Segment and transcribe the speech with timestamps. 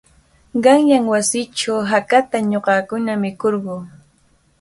[0.63, 3.75] Qanyan wasiichaw hakata ñuqakuna mikurquu.